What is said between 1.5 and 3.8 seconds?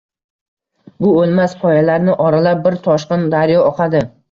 qoyalarni oralab, bir toshqin daryo